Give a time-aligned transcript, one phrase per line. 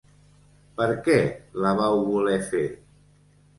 [0.79, 1.19] Per què
[1.67, 2.65] la vau voler fer?